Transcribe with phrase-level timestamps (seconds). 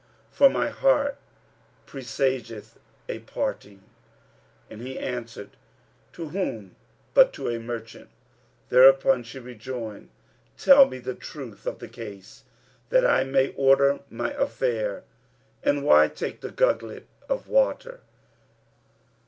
[0.31, 1.19] for my heart
[1.85, 3.83] presageth a parting."
[4.67, 5.51] And he answered,
[6.13, 6.75] "To whom
[7.13, 8.09] but to a merchant?"
[8.69, 10.09] Thereupon she rejoined,
[10.57, 12.41] "Tell me the truth of the case,
[12.89, 15.03] that I may order my affair;
[15.61, 17.99] and why take the gugglet of water?"